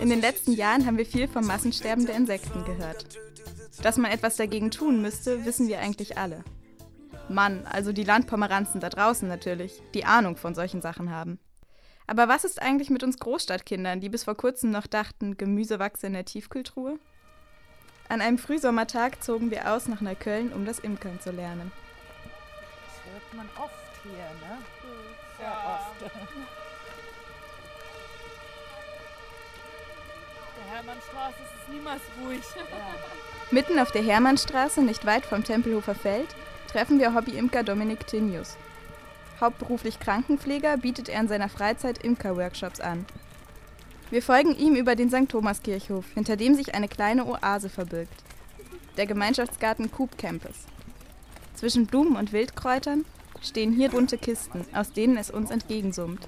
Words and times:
In 0.00 0.10
den 0.10 0.20
letzten 0.20 0.52
Jahren 0.52 0.86
haben 0.86 0.96
wir 0.96 1.06
viel 1.06 1.26
vom 1.26 1.44
Massensterben 1.46 2.06
der 2.06 2.14
Insekten 2.14 2.64
gehört. 2.64 3.04
Dass 3.82 3.96
man 3.96 4.12
etwas 4.12 4.36
dagegen 4.36 4.70
tun 4.70 5.02
müsste, 5.02 5.44
wissen 5.44 5.66
wir 5.66 5.80
eigentlich 5.80 6.16
alle. 6.16 6.44
Mann, 7.28 7.66
also 7.66 7.92
die 7.92 8.04
Landpomeranzen 8.04 8.80
da 8.80 8.90
draußen 8.90 9.26
natürlich, 9.26 9.82
die 9.94 10.04
Ahnung 10.04 10.36
von 10.36 10.54
solchen 10.54 10.80
Sachen 10.80 11.10
haben. 11.10 11.40
Aber 12.06 12.28
was 12.28 12.44
ist 12.44 12.62
eigentlich 12.62 12.90
mit 12.90 13.02
uns 13.02 13.18
Großstadtkindern, 13.18 14.00
die 14.00 14.08
bis 14.08 14.22
vor 14.22 14.36
kurzem 14.36 14.70
noch 14.70 14.86
dachten, 14.86 15.36
Gemüse 15.36 15.80
wachse 15.80 16.06
in 16.06 16.12
der 16.12 16.24
Tiefkühltruhe? 16.24 17.00
An 18.08 18.20
einem 18.20 18.38
Frühsommertag 18.38 19.24
zogen 19.24 19.50
wir 19.50 19.72
aus 19.72 19.88
nach 19.88 20.00
Neukölln, 20.00 20.52
um 20.52 20.64
das 20.64 20.78
Imkern 20.78 21.18
zu 21.18 21.32
lernen. 21.32 21.72
Das 22.86 23.12
hört 23.12 23.34
man 23.34 23.48
oft 23.60 23.74
hier, 24.04 24.12
ne? 24.12 24.58
Sehr 25.38 25.46
ja. 25.46 25.80
oft. 25.80 26.12
Der 30.56 30.76
Hermannstraße 30.76 31.36
ist 31.42 31.62
es 31.62 31.74
niemals 31.74 32.02
ruhig. 32.22 32.42
Ja. 32.56 32.94
Mitten 33.50 33.78
auf 33.78 33.92
der 33.92 34.02
Hermannstraße, 34.02 34.82
nicht 34.82 35.06
weit 35.06 35.24
vom 35.24 35.44
Tempelhofer 35.44 35.94
Feld, 35.94 36.34
treffen 36.70 36.98
wir 36.98 37.14
Hobbyimker 37.14 37.62
Dominik 37.62 38.06
Tinius. 38.06 38.56
Hauptberuflich 39.40 40.00
Krankenpfleger 40.00 40.78
bietet 40.78 41.08
er 41.08 41.20
in 41.20 41.28
seiner 41.28 41.48
Freizeit 41.48 42.02
Imker-Workshops 42.02 42.80
an. 42.80 43.06
Wir 44.10 44.22
folgen 44.22 44.56
ihm 44.56 44.74
über 44.74 44.96
den 44.96 45.10
St. 45.10 45.28
Thomas-Kirchhof, 45.28 46.04
hinter 46.14 46.36
dem 46.36 46.54
sich 46.54 46.74
eine 46.74 46.88
kleine 46.88 47.26
Oase 47.26 47.68
verbirgt. 47.68 48.24
Der 48.96 49.06
Gemeinschaftsgarten 49.06 49.90
Coop 49.92 50.16
Campus. 50.16 50.66
Zwischen 51.54 51.86
Blumen 51.86 52.16
und 52.16 52.32
Wildkräutern 52.32 53.04
stehen 53.42 53.72
hier 53.72 53.90
bunte 53.90 54.18
Kisten, 54.18 54.64
aus 54.72 54.92
denen 54.92 55.16
es 55.16 55.30
uns 55.30 55.50
entgegensummt. 55.50 56.26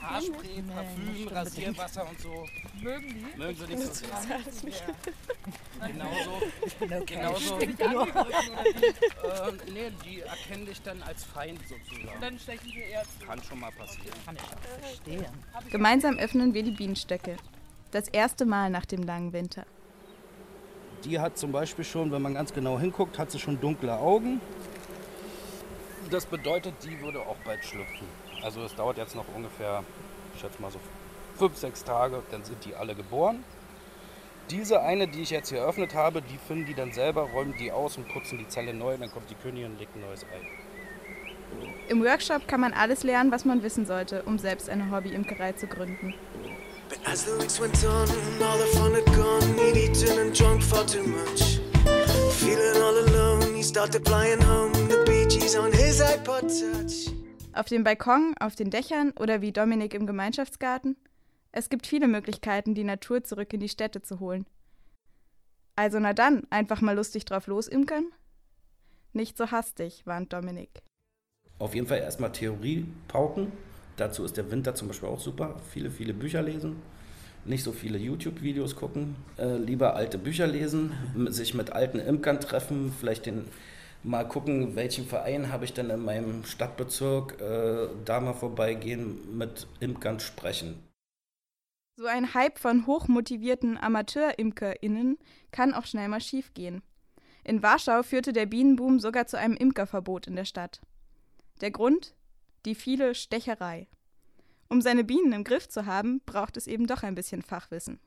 Haarspray, 0.00 0.62
Parfüm, 0.62 1.28
Rasierwasser 1.28 2.08
und 2.08 2.20
so. 2.20 2.46
Mögen 2.80 3.08
die? 3.08 3.38
Mögen 3.38 3.56
sie 3.56 3.74
nicht 3.74 3.94
so 3.94 4.06
gern. 4.06 4.42
Genauso. 5.92 6.30
Okay. 6.80 7.04
Genauso. 7.06 7.58
Die 7.58 7.64
äh, 7.64 7.68
nee, 9.72 9.90
die 10.04 10.20
erkennen 10.20 10.66
dich 10.66 10.82
dann 10.82 11.02
als 11.02 11.24
Feind 11.24 11.60
sozusagen. 11.68 12.14
Und 12.14 12.22
dann 12.22 12.38
stechen 12.38 12.70
sie 12.70 12.80
eher 12.80 13.02
zu. 13.02 13.26
Kann 13.26 13.42
schon 13.42 13.60
mal 13.60 13.72
passieren. 13.72 14.14
Kann 14.24 14.36
ich 14.36 14.42
auch 14.42 14.80
verstehen. 14.80 15.26
Gemeinsam 15.70 16.18
öffnen 16.18 16.54
wir 16.54 16.62
die 16.62 16.72
Bienenstöcke. 16.72 17.36
Das 17.90 18.08
erste 18.08 18.44
Mal 18.44 18.70
nach 18.70 18.86
dem 18.86 19.02
langen 19.02 19.32
Winter. 19.32 19.64
Die 21.04 21.18
hat 21.18 21.38
zum 21.38 21.50
Beispiel 21.50 21.84
schon, 21.84 22.12
wenn 22.12 22.20
man 22.20 22.34
ganz 22.34 22.52
genau 22.52 22.78
hinguckt, 22.78 23.18
hat 23.18 23.30
sie 23.30 23.38
schon 23.38 23.58
dunkle 23.58 23.98
Augen. 23.98 24.40
Das 26.10 26.26
bedeutet, 26.26 26.74
die 26.82 27.00
würde 27.00 27.20
auch 27.20 27.36
bald 27.44 27.64
schlüpfen. 27.64 28.08
Also 28.42 28.62
es 28.62 28.74
dauert 28.74 28.98
jetzt 28.98 29.14
noch 29.14 29.26
ungefähr, 29.34 29.84
ich 30.34 30.40
schätze 30.40 30.60
mal 30.60 30.70
so 30.70 30.80
fünf, 31.38 31.56
sechs 31.56 31.84
Tage, 31.84 32.22
dann 32.32 32.42
sind 32.44 32.64
die 32.64 32.74
alle 32.74 32.94
geboren. 32.96 33.44
Diese 34.50 34.80
eine, 34.82 35.06
die 35.06 35.22
ich 35.22 35.30
jetzt 35.30 35.50
hier 35.50 35.58
eröffnet 35.58 35.94
habe, 35.94 36.20
die 36.22 36.36
finden 36.48 36.66
die 36.66 36.74
dann 36.74 36.92
selber, 36.92 37.22
räumen 37.22 37.54
die 37.58 37.70
aus 37.70 37.96
und 37.96 38.08
putzen 38.08 38.38
die 38.38 38.48
Zelle 38.48 38.74
neu, 38.74 38.96
dann 38.96 39.10
kommt 39.12 39.30
die 39.30 39.36
Königin 39.36 39.72
und 39.72 39.78
legt 39.78 39.94
ein 39.94 40.00
neues 40.00 40.24
Ei. 40.24 40.48
Im 41.88 42.02
Workshop 42.02 42.48
kann 42.48 42.60
man 42.60 42.72
alles 42.72 43.04
lernen, 43.04 43.30
was 43.30 43.44
man 43.44 43.62
wissen 43.62 43.86
sollte, 43.86 44.22
um 44.24 44.38
selbst 44.38 44.68
eine 44.68 44.90
Hobbyimkerei 44.90 45.52
zu 45.52 45.68
gründen. 45.68 46.14
But 46.88 46.98
as 47.06 47.24
the 47.24 47.38
weeks 47.38 47.60
went 47.60 47.84
on 47.84 48.08
all 48.42 48.58
the 48.58 48.66
fun 48.76 48.94
had 48.94 49.06
gone, 49.14 49.42
he'd 49.56 49.76
eaten 49.76 50.18
and 50.18 50.36
drunk 50.36 50.60
far 50.60 50.84
too 50.84 51.04
much. 51.04 51.60
Feeling 52.32 52.82
all 52.82 52.98
alone, 52.98 53.54
he 53.54 53.62
started 53.62 54.04
flying 54.04 54.40
home, 54.42 54.72
the 54.88 55.04
Bee 55.06 55.24
Gees 55.26 55.56
on 55.56 55.70
his. 55.70 55.79
Auf 57.52 57.66
dem 57.66 57.82
Balkon, 57.82 58.34
auf 58.38 58.54
den 58.54 58.70
Dächern 58.70 59.12
oder 59.18 59.40
wie 59.40 59.50
Dominik 59.50 59.94
im 59.94 60.06
Gemeinschaftsgarten? 60.06 60.96
Es 61.50 61.68
gibt 61.68 61.88
viele 61.88 62.06
Möglichkeiten, 62.06 62.74
die 62.74 62.84
Natur 62.84 63.24
zurück 63.24 63.52
in 63.52 63.58
die 63.58 63.68
Städte 63.68 64.00
zu 64.00 64.20
holen. 64.20 64.46
Also 65.74 65.98
na 65.98 66.12
dann, 66.12 66.46
einfach 66.50 66.82
mal 66.82 66.94
lustig 66.94 67.24
drauf 67.24 67.48
losimkern? 67.48 68.04
Nicht 69.12 69.36
so 69.36 69.50
hastig, 69.50 70.06
warnt 70.06 70.32
Dominik. 70.32 70.82
Auf 71.58 71.74
jeden 71.74 71.88
Fall 71.88 71.98
erstmal 71.98 72.30
Theorie 72.30 72.86
pauken. 73.08 73.50
Dazu 73.96 74.24
ist 74.24 74.36
der 74.36 74.50
Winter 74.52 74.76
zum 74.76 74.86
Beispiel 74.86 75.08
auch 75.08 75.20
super. 75.20 75.56
Viele, 75.72 75.90
viele 75.90 76.14
Bücher 76.14 76.42
lesen. 76.42 76.76
Nicht 77.44 77.64
so 77.64 77.72
viele 77.72 77.98
YouTube-Videos 77.98 78.76
gucken. 78.76 79.16
Äh, 79.36 79.56
lieber 79.56 79.96
alte 79.96 80.16
Bücher 80.16 80.46
lesen, 80.46 80.92
sich 81.30 81.54
mit 81.54 81.72
alten 81.72 81.98
Imkern 81.98 82.40
treffen, 82.40 82.94
vielleicht 82.98 83.26
den 83.26 83.46
mal 84.02 84.26
gucken, 84.26 84.76
welchen 84.76 85.06
Verein 85.06 85.52
habe 85.52 85.64
ich 85.64 85.72
denn 85.72 85.90
in 85.90 86.00
meinem 86.00 86.44
Stadtbezirk, 86.44 87.40
äh, 87.40 87.88
da 88.04 88.20
mal 88.20 88.34
vorbeigehen, 88.34 89.36
mit 89.36 89.66
Imkern 89.80 90.20
sprechen. 90.20 90.82
So 91.96 92.06
ein 92.06 92.32
Hype 92.32 92.58
von 92.58 92.86
hochmotivierten 92.86 93.76
Amateur-ImkerInnen 93.76 95.18
kann 95.50 95.74
auch 95.74 95.84
schnell 95.84 96.08
mal 96.08 96.20
schiefgehen. 96.20 96.82
In 97.44 97.62
Warschau 97.62 98.02
führte 98.02 98.32
der 98.32 98.46
Bienenboom 98.46 99.00
sogar 99.00 99.26
zu 99.26 99.38
einem 99.38 99.56
Imkerverbot 99.56 100.26
in 100.26 100.36
der 100.36 100.44
Stadt. 100.44 100.80
Der 101.60 101.70
Grund? 101.70 102.14
Die 102.64 102.74
viele 102.74 103.14
Stecherei. 103.14 103.88
Um 104.68 104.80
seine 104.80 105.04
Bienen 105.04 105.32
im 105.32 105.44
Griff 105.44 105.68
zu 105.68 105.84
haben, 105.86 106.20
braucht 106.24 106.56
es 106.56 106.66
eben 106.66 106.86
doch 106.86 107.02
ein 107.02 107.14
bisschen 107.14 107.42
Fachwissen. 107.42 107.98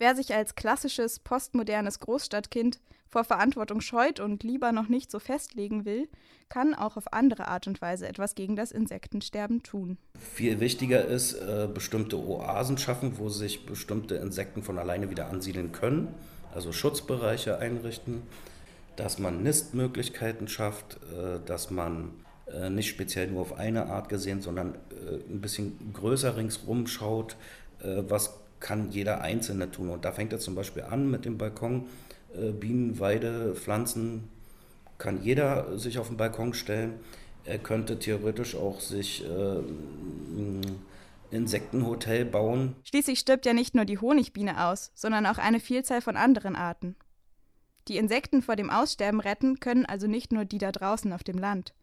Wer 0.00 0.16
sich 0.16 0.32
als 0.32 0.54
klassisches 0.54 1.18
postmodernes 1.18 2.00
Großstadtkind 2.00 2.80
vor 3.06 3.22
Verantwortung 3.22 3.82
scheut 3.82 4.18
und 4.18 4.42
lieber 4.42 4.72
noch 4.72 4.88
nicht 4.88 5.10
so 5.10 5.18
festlegen 5.18 5.84
will, 5.84 6.08
kann 6.48 6.74
auch 6.74 6.96
auf 6.96 7.12
andere 7.12 7.48
Art 7.48 7.66
und 7.66 7.82
Weise 7.82 8.08
etwas 8.08 8.34
gegen 8.34 8.56
das 8.56 8.72
Insektensterben 8.72 9.62
tun. 9.62 9.98
Viel 10.18 10.58
wichtiger 10.58 11.04
ist, 11.04 11.34
äh, 11.34 11.68
bestimmte 11.72 12.16
Oasen 12.18 12.78
schaffen, 12.78 13.18
wo 13.18 13.28
sich 13.28 13.66
bestimmte 13.66 14.14
Insekten 14.14 14.62
von 14.62 14.78
alleine 14.78 15.10
wieder 15.10 15.28
ansiedeln 15.28 15.70
können, 15.70 16.08
also 16.54 16.72
Schutzbereiche 16.72 17.58
einrichten, 17.58 18.22
dass 18.96 19.18
man 19.18 19.42
Nistmöglichkeiten 19.42 20.48
schafft, 20.48 20.94
äh, 21.12 21.40
dass 21.44 21.70
man 21.70 22.12
äh, 22.50 22.70
nicht 22.70 22.88
speziell 22.88 23.26
nur 23.26 23.42
auf 23.42 23.58
eine 23.58 23.90
Art 23.90 24.08
gesehen, 24.08 24.40
sondern 24.40 24.78
ein 25.28 25.42
bisschen 25.42 25.92
größer 25.92 26.38
ringsrum 26.38 26.86
schaut, 26.86 27.36
was 27.82 28.40
kann 28.60 28.90
jeder 28.90 29.22
Einzelne 29.22 29.70
tun. 29.70 29.90
Und 29.90 30.04
da 30.04 30.12
fängt 30.12 30.32
er 30.32 30.38
zum 30.38 30.54
Beispiel 30.54 30.82
an 30.84 31.10
mit 31.10 31.24
dem 31.24 31.38
Balkon. 31.38 31.88
Äh, 32.34 32.52
Bienen, 32.52 33.00
Weide, 33.00 33.54
Pflanzen 33.54 34.28
kann 34.98 35.22
jeder 35.22 35.78
sich 35.78 35.98
auf 35.98 36.08
den 36.08 36.16
Balkon 36.16 36.54
stellen. 36.54 37.00
Er 37.44 37.58
könnte 37.58 37.98
theoretisch 37.98 38.54
auch 38.54 38.80
sich 38.80 39.24
äh, 39.24 39.28
ein 39.28 40.60
Insektenhotel 41.30 42.24
bauen. 42.24 42.76
Schließlich 42.84 43.18
stirbt 43.18 43.46
ja 43.46 43.52
nicht 43.52 43.74
nur 43.74 43.84
die 43.84 43.98
Honigbiene 43.98 44.66
aus, 44.66 44.92
sondern 44.94 45.26
auch 45.26 45.38
eine 45.38 45.60
Vielzahl 45.60 46.02
von 46.02 46.16
anderen 46.16 46.54
Arten. 46.54 46.96
Die 47.88 47.96
Insekten 47.96 48.42
vor 48.42 48.56
dem 48.56 48.70
Aussterben 48.70 49.20
retten 49.20 49.58
können 49.58 49.86
also 49.86 50.06
nicht 50.06 50.32
nur 50.32 50.44
die 50.44 50.58
da 50.58 50.70
draußen 50.70 51.12
auf 51.12 51.24
dem 51.24 51.38
Land. 51.38 51.74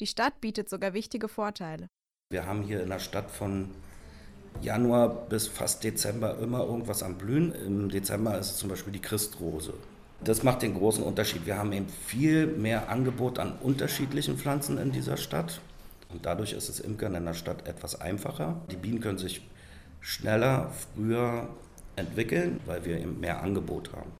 Die 0.00 0.06
Stadt 0.06 0.40
bietet 0.40 0.68
sogar 0.68 0.92
wichtige 0.92 1.28
Vorteile. 1.28 1.88
Wir 2.30 2.46
haben 2.46 2.62
hier 2.62 2.82
in 2.82 2.88
der 2.88 2.98
Stadt 2.98 3.30
von 3.30 3.70
Januar 4.62 5.08
bis 5.08 5.48
fast 5.48 5.82
Dezember 5.84 6.38
immer 6.38 6.60
irgendwas 6.60 7.02
am 7.02 7.16
Blühen. 7.16 7.52
Im 7.66 7.88
Dezember 7.88 8.38
ist 8.38 8.50
es 8.50 8.56
zum 8.58 8.68
Beispiel 8.68 8.92
die 8.92 9.00
Christrose. 9.00 9.74
Das 10.22 10.42
macht 10.42 10.60
den 10.62 10.74
großen 10.74 11.02
Unterschied. 11.02 11.46
Wir 11.46 11.56
haben 11.56 11.72
eben 11.72 11.88
viel 11.88 12.46
mehr 12.46 12.90
Angebot 12.90 13.38
an 13.38 13.54
unterschiedlichen 13.62 14.36
Pflanzen 14.36 14.76
in 14.76 14.92
dieser 14.92 15.16
Stadt. 15.16 15.60
Und 16.12 16.26
dadurch 16.26 16.52
ist 16.52 16.68
es 16.68 16.80
Imkern 16.80 17.14
in 17.14 17.24
der 17.24 17.34
Stadt 17.34 17.66
etwas 17.66 18.00
einfacher. 18.00 18.60
Die 18.70 18.76
Bienen 18.76 19.00
können 19.00 19.18
sich 19.18 19.48
schneller, 20.00 20.72
früher 20.94 21.48
entwickeln, 21.96 22.60
weil 22.66 22.84
wir 22.84 22.98
eben 22.98 23.18
mehr 23.20 23.42
Angebot 23.42 23.90
haben. 23.92 24.12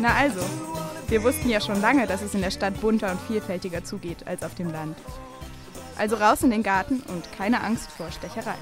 Na 0.00 0.14
also, 0.14 0.40
wir 1.08 1.22
wussten 1.22 1.48
ja 1.48 1.60
schon 1.60 1.80
lange, 1.80 2.06
dass 2.06 2.22
es 2.22 2.34
in 2.34 2.42
der 2.42 2.50
Stadt 2.50 2.80
bunter 2.80 3.10
und 3.10 3.20
vielfältiger 3.22 3.82
zugeht 3.82 4.26
als 4.26 4.42
auf 4.42 4.54
dem 4.54 4.70
Land. 4.70 4.96
Also 5.96 6.16
raus 6.16 6.42
in 6.42 6.50
den 6.50 6.62
Garten 6.62 7.00
und 7.08 7.32
keine 7.32 7.62
Angst 7.62 7.90
vor 7.90 8.10
Stecherei. 8.10 8.54